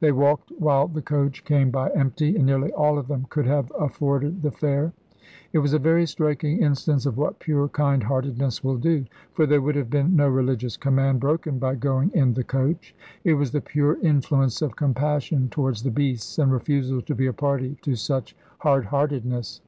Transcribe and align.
They 0.00 0.12
walked 0.12 0.52
while 0.58 0.86
the 0.86 1.00
coach 1.00 1.46
came 1.46 1.70
by 1.70 1.88
empty; 1.92 2.36
and 2.36 2.44
nearly 2.44 2.70
all 2.72 2.98
of 2.98 3.08
them 3.08 3.24
could 3.30 3.46
have 3.46 3.72
afforded 3.78 4.42
the 4.42 4.50
fare. 4.50 4.92
It 5.54 5.60
was 5.60 5.72
a 5.72 5.78
very 5.78 6.04
striking 6.04 6.60
instance 6.60 7.06
of 7.06 7.16
what 7.16 7.38
pure 7.38 7.68
kind 7.68 8.02
heartedness 8.02 8.62
will 8.62 8.76
do, 8.76 9.06
for 9.32 9.46
there 9.46 9.62
would 9.62 9.76
have 9.76 9.88
been 9.88 10.14
no 10.14 10.28
religious 10.28 10.76
command 10.76 11.20
broken 11.20 11.58
by 11.58 11.76
going 11.76 12.10
in 12.12 12.34
the 12.34 12.44
coach. 12.44 12.94
It 13.24 13.32
was 13.32 13.50
the 13.50 13.62
pure 13.62 13.96
influence 14.02 14.60
of 14.60 14.76
compassion 14.76 15.48
towards 15.48 15.82
the 15.82 15.90
beasts 15.90 16.38
and 16.38 16.52
refusal 16.52 17.00
to 17.00 17.14
be 17.14 17.26
a 17.26 17.32
party 17.32 17.78
to 17.80 17.94
such 17.94 18.36
hard 18.58 18.84
heartedness. 18.84 19.62